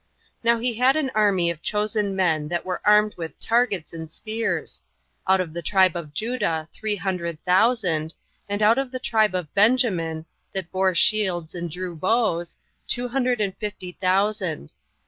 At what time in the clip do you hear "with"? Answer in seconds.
3.17-3.39